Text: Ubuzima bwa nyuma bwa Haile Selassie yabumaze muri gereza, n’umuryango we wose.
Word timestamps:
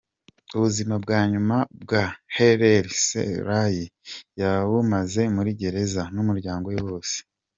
Ubuzima 0.55 0.95
bwa 1.03 1.19
nyuma 1.31 1.55
bwa 1.81 2.03
Haile 2.35 2.71
Selassie 3.03 3.93
yabumaze 4.39 5.21
muri 5.35 5.51
gereza, 5.59 6.03
n’umuryango 6.15 6.65
we 6.73 6.79
wose. 6.87 7.17